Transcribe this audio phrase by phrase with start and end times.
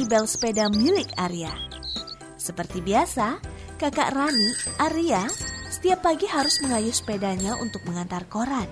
[0.00, 1.52] Bunyi bel sepeda milik Arya.
[2.40, 3.36] Seperti biasa,
[3.76, 4.48] kakak Rani,
[4.80, 5.28] Arya,
[5.68, 8.64] setiap pagi harus mengayuh sepedanya untuk mengantar koran.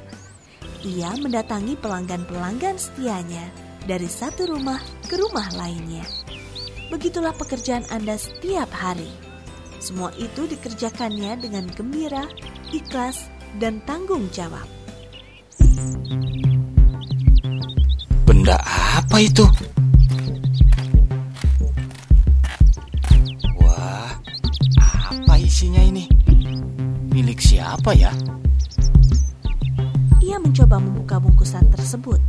[0.88, 3.44] Ia mendatangi pelanggan-pelanggan setianya
[3.84, 6.00] dari satu rumah ke rumah lainnya.
[6.88, 9.12] Begitulah pekerjaan Anda setiap hari.
[9.84, 12.24] Semua itu dikerjakannya dengan gembira,
[12.72, 13.28] ikhlas,
[13.60, 14.64] dan tanggung jawab.
[18.24, 18.56] Benda
[18.96, 19.44] apa itu?
[27.88, 28.12] Siapa ya?
[30.20, 32.20] Ia mencoba membuka bungkusan tersebut.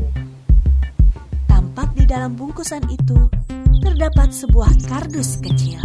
[1.51, 3.27] Tampak di dalam bungkusan itu
[3.83, 5.83] terdapat sebuah kardus kecil.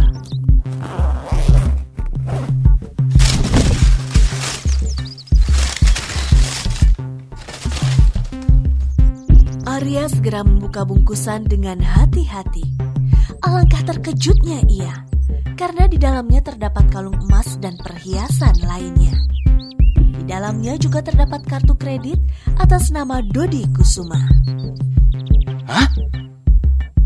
[9.67, 12.63] Arya segera membuka bungkusan dengan hati-hati.
[13.43, 15.03] Alangkah terkejutnya ia,
[15.59, 19.19] karena di dalamnya terdapat kalung emas dan perhiasan lainnya.
[20.25, 22.17] Di dalamnya juga terdapat kartu kredit
[22.57, 24.17] atas nama Dodi Kusuma.
[25.69, 25.85] Hah?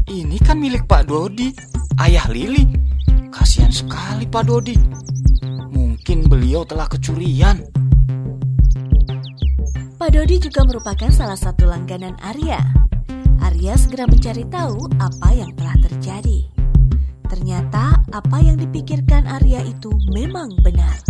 [0.06, 1.50] Ini kan milik Pak Dodi,
[1.98, 2.62] ayah Lili.
[3.34, 4.78] Kasihan sekali Pak Dodi.
[5.74, 7.66] Mungkin beliau telah kecurian.
[9.98, 12.62] Pak Dodi juga merupakan salah satu langganan Arya.
[13.42, 16.46] Arya segera mencari tahu apa yang telah terjadi.
[17.27, 21.02] Ternyata apa yang dipikirkan Arya itu memang benar.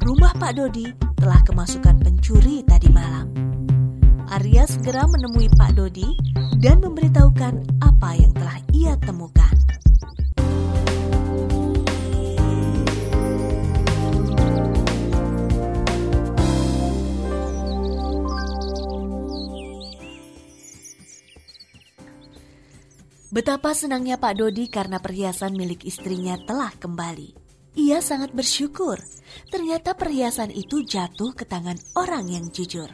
[0.00, 3.28] Rumah Pak Dodi telah kemasukan pencuri tadi malam.
[4.32, 6.16] Arya segera menemui Pak Dodi
[6.56, 9.52] dan memberitahukan apa yang telah ia temukan.
[23.28, 27.47] Betapa senangnya Pak Dodi karena perhiasan milik istrinya telah kembali.
[27.78, 28.98] Ia sangat bersyukur.
[29.54, 32.90] Ternyata perhiasan itu jatuh ke tangan orang yang jujur.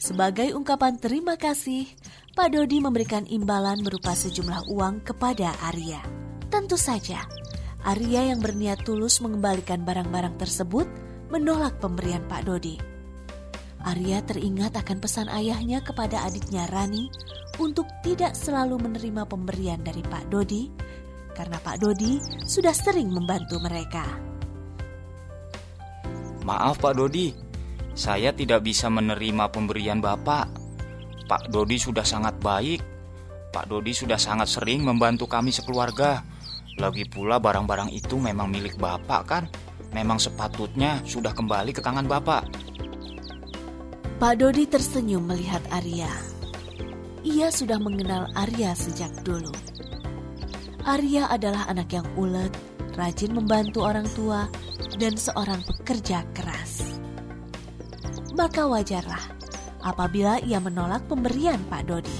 [0.00, 1.84] Sebagai ungkapan terima kasih,
[2.32, 6.00] Pak Dodi memberikan imbalan berupa sejumlah uang kepada Arya.
[6.48, 7.28] Tentu saja,
[7.84, 10.88] Arya yang berniat tulus mengembalikan barang-barang tersebut
[11.28, 12.80] menolak pemberian Pak Dodi.
[13.84, 17.12] Arya teringat akan pesan ayahnya kepada adiknya Rani
[17.60, 20.72] untuk tidak selalu menerima pemberian dari Pak Dodi
[21.34, 24.06] karena Pak Dodi sudah sering membantu mereka.
[26.46, 27.34] Maaf Pak Dodi,
[27.94, 30.46] saya tidak bisa menerima pemberian Bapak.
[31.26, 32.80] Pak Dodi sudah sangat baik.
[33.50, 36.22] Pak Dodi sudah sangat sering membantu kami sekeluarga.
[36.74, 39.44] Lagi pula barang-barang itu memang milik Bapak kan?
[39.94, 42.42] Memang sepatutnya sudah kembali ke tangan Bapak.
[44.18, 46.10] Pak Dodi tersenyum melihat Arya.
[47.24, 49.54] Ia sudah mengenal Arya sejak dulu.
[50.84, 52.52] Arya adalah anak yang ulet,
[53.00, 54.44] rajin membantu orang tua,
[55.00, 57.00] dan seorang pekerja keras.
[58.36, 59.24] Maka wajarlah
[59.80, 62.18] apabila ia menolak pemberian Pak Dodi.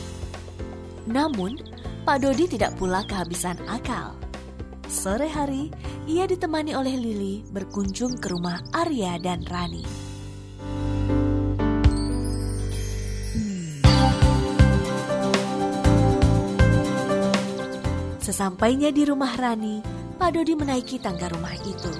[1.04, 1.60] Namun,
[2.08, 4.16] Pak Dodi tidak pula kehabisan akal.
[4.88, 5.69] Sore hari,
[6.08, 10.03] ia ditemani oleh Lili berkunjung ke rumah Arya dan Rani.
[18.24, 19.84] Sesampainya di rumah Rani,
[20.16, 21.93] Pak Dodi menaiki tangga rumah itu.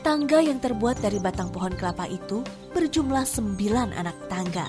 [0.00, 2.40] Tangga yang terbuat dari batang pohon kelapa itu
[2.72, 4.64] berjumlah sembilan anak tangga.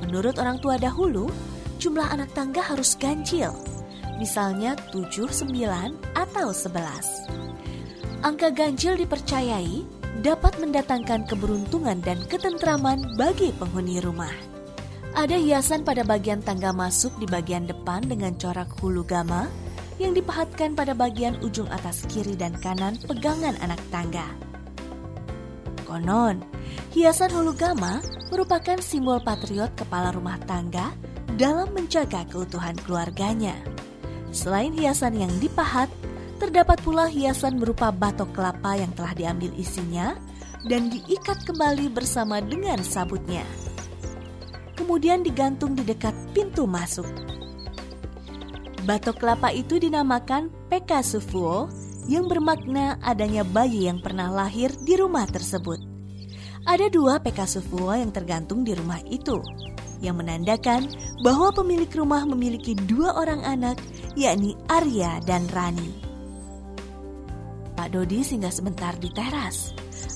[0.00, 1.28] Menurut orang tua dahulu,
[1.76, 3.52] jumlah anak tangga harus ganjil,
[4.16, 7.28] misalnya tujuh, sembilan, atau sebelas.
[8.24, 9.84] Angka ganjil dipercayai
[10.24, 14.32] dapat mendatangkan keberuntungan dan ketentraman bagi penghuni rumah.
[15.18, 19.50] Ada hiasan pada bagian tangga masuk di bagian depan dengan corak hulu gama
[19.98, 24.22] yang dipahatkan pada bagian ujung atas kiri dan kanan pegangan anak tangga.
[25.82, 26.38] Konon,
[26.94, 27.98] hiasan hulu gama
[28.30, 30.94] merupakan simbol patriot kepala rumah tangga
[31.34, 33.58] dalam menjaga keutuhan keluarganya.
[34.30, 35.90] Selain hiasan yang dipahat,
[36.38, 40.14] terdapat pula hiasan berupa batok kelapa yang telah diambil isinya
[40.70, 43.42] dan diikat kembali bersama dengan sabutnya
[44.78, 47.04] kemudian digantung di dekat pintu masuk.
[48.86, 51.68] Batok kelapa itu dinamakan Peka Sufuo
[52.08, 55.82] yang bermakna adanya bayi yang pernah lahir di rumah tersebut.
[56.64, 59.42] Ada dua Peka Sufuo yang tergantung di rumah itu,
[60.00, 60.88] yang menandakan
[61.20, 63.76] bahwa pemilik rumah memiliki dua orang anak,
[64.16, 65.90] yakni Arya dan Rani.
[67.76, 69.70] Pak Dodi singgah sebentar di teras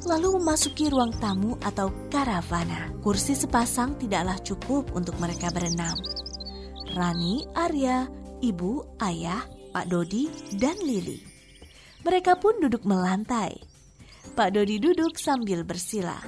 [0.06, 2.90] lalu memasuki ruang tamu atau karavana.
[3.00, 5.94] Kursi sepasang tidaklah cukup untuk mereka berenam.
[6.93, 8.11] Rani, Arya,
[8.43, 9.40] ibu, ayah,
[9.73, 11.17] Pak Dodi, dan Lili.
[12.02, 13.56] Mereka pun duduk melantai.
[14.34, 16.19] Pak Dodi duduk sambil bersila.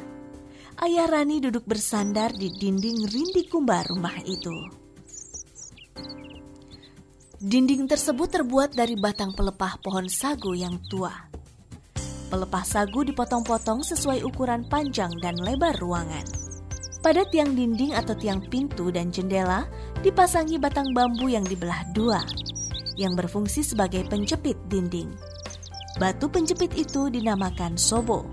[0.80, 4.84] Ayah Rani duduk bersandar di dinding rindi kumbar rumah itu.
[7.44, 11.12] Dinding tersebut terbuat dari batang pelepah pohon sagu yang tua.
[12.34, 16.26] Pelepah sagu dipotong-potong sesuai ukuran panjang dan lebar ruangan.
[16.98, 19.70] Pada tiang dinding atau tiang pintu dan jendela
[20.02, 22.19] dipasangi batang bambu yang dibelah dua,
[22.98, 25.14] yang berfungsi sebagai penjepit dinding.
[26.02, 28.26] Batu penjepit itu dinamakan sobo.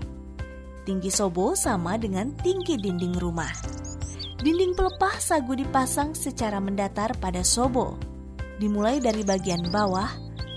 [0.82, 3.54] Tinggi sobo sama dengan tinggi dinding rumah.
[4.42, 7.94] Dinding pelepah sagu dipasang secara mendatar pada sobo
[8.58, 10.10] dimulai dari bagian bawah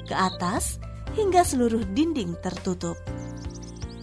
[0.10, 0.82] ke atas
[1.14, 2.98] hingga seluruh dinding tertutup.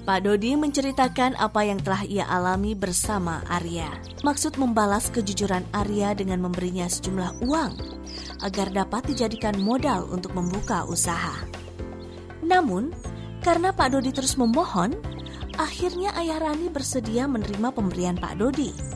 [0.03, 3.87] Pak Dodi menceritakan apa yang telah ia alami bersama Arya.
[4.27, 7.73] Maksud membalas kejujuran Arya dengan memberinya sejumlah uang
[8.43, 11.47] agar dapat dijadikan modal untuk membuka usaha.
[12.43, 12.91] Namun,
[13.47, 14.99] karena Pak Dodi terus memohon,
[15.55, 18.93] akhirnya Ayah Rani bersedia menerima pemberian Pak Dodi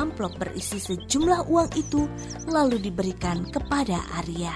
[0.00, 2.08] amplop berisi sejumlah uang itu
[2.48, 4.54] lalu diberikan kepada Arya.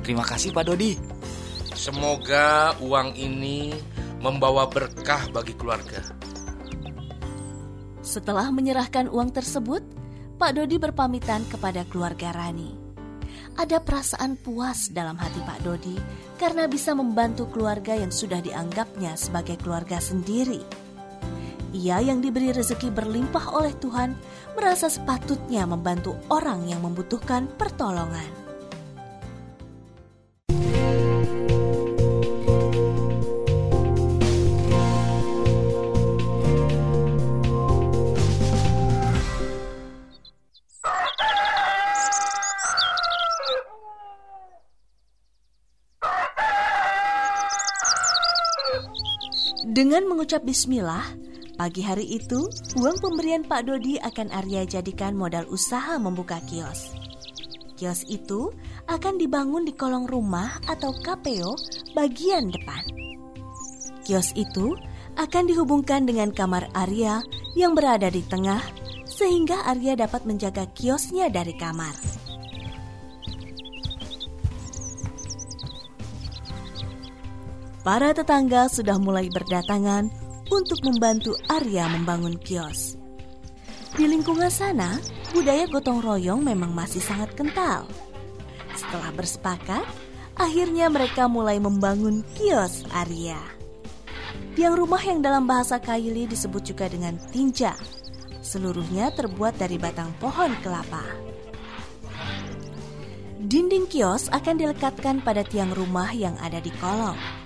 [0.00, 0.96] Terima kasih Pak Dodi.
[1.76, 3.72] Semoga uang ini
[4.20, 6.04] membawa berkah bagi keluarga.
[8.04, 9.80] Setelah menyerahkan uang tersebut,
[10.40, 12.76] Pak Dodi berpamitan kepada keluarga Rani.
[13.56, 15.96] Ada perasaan puas dalam hati Pak Dodi
[16.40, 20.64] karena bisa membantu keluarga yang sudah dianggapnya sebagai keluarga sendiri.
[21.76, 24.16] Ia yang diberi rezeki berlimpah oleh Tuhan
[24.56, 28.39] merasa sepatutnya membantu orang yang membutuhkan pertolongan.
[49.70, 51.06] Dengan mengucap bismillah,
[51.54, 52.48] Pagi hari itu,
[52.80, 56.96] uang pemberian Pak Dodi akan Arya jadikan modal usaha membuka kios.
[57.76, 58.50] Kios itu
[58.88, 61.54] akan dibangun di kolong rumah atau KPO
[61.94, 62.82] bagian depan.
[64.02, 64.74] Kios itu
[65.20, 67.22] akan dihubungkan dengan kamar Arya
[67.54, 68.64] yang berada di tengah
[69.06, 72.09] sehingga Arya dapat menjaga kiosnya dari kamar.
[77.80, 80.12] Para tetangga sudah mulai berdatangan
[80.52, 83.00] untuk membantu Arya membangun kios.
[83.96, 85.00] Di lingkungan sana,
[85.32, 87.88] budaya gotong royong memang masih sangat kental.
[88.76, 89.88] Setelah bersepakat,
[90.36, 93.40] akhirnya mereka mulai membangun kios Arya.
[94.52, 97.72] Tiang rumah yang dalam bahasa Kaili disebut juga dengan tinja.
[98.44, 101.06] Seluruhnya terbuat dari batang pohon kelapa.
[103.40, 107.39] Dinding kios akan dilekatkan pada tiang rumah yang ada di kolong.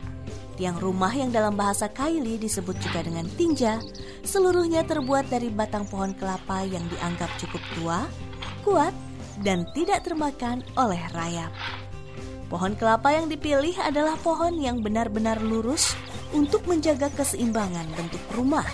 [0.54, 3.82] Tiang rumah yang dalam bahasa Kaili disebut juga dengan tinja,
[4.22, 8.06] seluruhnya terbuat dari batang pohon kelapa yang dianggap cukup tua,
[8.62, 8.94] kuat,
[9.42, 11.50] dan tidak termakan oleh rayap.
[12.46, 15.98] Pohon kelapa yang dipilih adalah pohon yang benar-benar lurus
[16.30, 18.66] untuk menjaga keseimbangan bentuk rumah.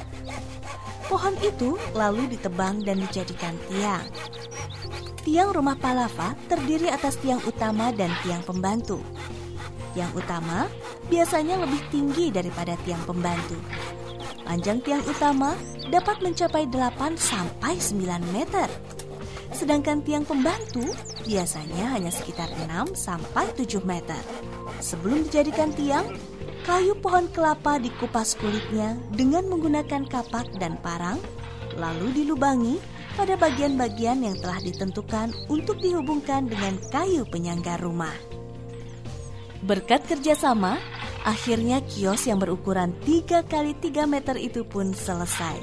[1.08, 4.04] Pohon itu lalu ditebang dan dijadikan tiang.
[5.24, 9.00] Tiang rumah palava terdiri atas tiang utama dan tiang pembantu.
[9.96, 10.68] Yang utama
[11.10, 13.58] biasanya lebih tinggi daripada tiang pembantu.
[14.46, 15.58] Panjang tiang utama
[15.90, 18.70] dapat mencapai 8 sampai 9 meter.
[19.50, 20.86] Sedangkan tiang pembantu
[21.26, 24.18] biasanya hanya sekitar 6 sampai 7 meter.
[24.78, 26.06] Sebelum dijadikan tiang,
[26.62, 31.18] kayu pohon kelapa dikupas kulitnya dengan menggunakan kapak dan parang,
[31.76, 32.78] lalu dilubangi
[33.18, 38.14] pada bagian-bagian yang telah ditentukan untuk dihubungkan dengan kayu penyangga rumah.
[39.60, 40.80] Berkat kerjasama,
[41.24, 45.58] akhirnya kios yang berukuran 3 kali 3 meter itu pun selesai.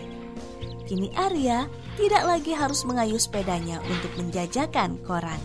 [0.87, 1.67] Kini Arya
[1.99, 5.41] tidak lagi harus mengayuh sepedanya untuk menjajakan koran.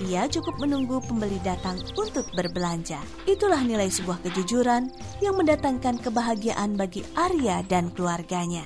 [0.00, 3.00] Ia cukup menunggu pembeli datang untuk berbelanja.
[3.28, 4.88] Itulah nilai sebuah kejujuran
[5.20, 8.64] yang mendatangkan kebahagiaan bagi Arya dan keluarganya.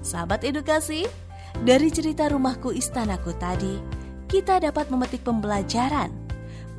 [0.00, 1.08] Sahabat edukasi,
[1.60, 3.76] dari cerita rumahku istanaku tadi,
[4.32, 6.08] kita dapat memetik pembelajaran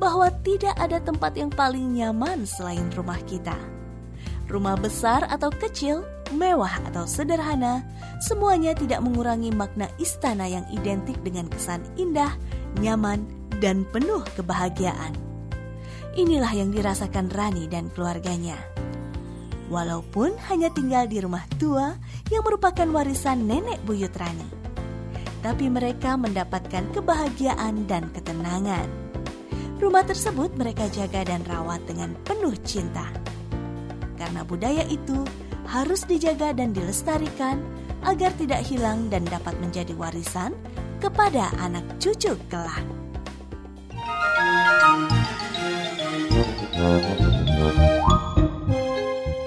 [0.02, 3.54] bahwa tidak ada tempat yang paling nyaman selain rumah kita.
[4.50, 6.02] Rumah besar atau kecil,
[6.34, 7.86] mewah atau sederhana,
[8.18, 12.34] semuanya tidak mengurangi makna istana yang identik dengan kesan indah,
[12.82, 13.24] nyaman,
[13.62, 15.14] dan penuh kebahagiaan.
[16.18, 18.58] Inilah yang dirasakan Rani dan keluarganya.
[19.72, 21.96] walaupun hanya tinggal di rumah tua
[22.28, 24.63] yang merupakan warisan nenek buyut Rani.
[25.44, 28.88] Tapi mereka mendapatkan kebahagiaan dan ketenangan.
[29.76, 33.04] Rumah tersebut mereka jaga dan rawat dengan penuh cinta.
[34.16, 35.20] Karena budaya itu
[35.68, 37.60] harus dijaga dan dilestarikan
[38.08, 40.56] agar tidak hilang dan dapat menjadi warisan
[41.04, 42.80] kepada anak cucu kelak.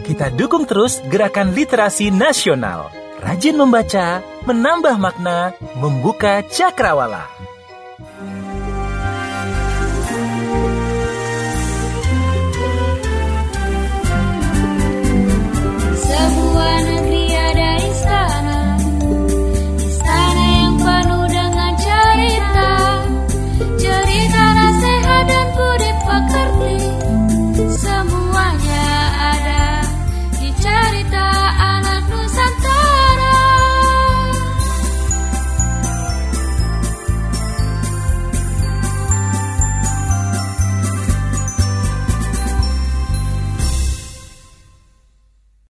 [0.00, 2.88] Kita dukung terus gerakan literasi nasional.
[3.20, 7.28] Rajin membaca, menambah makna, membuka cakrawala.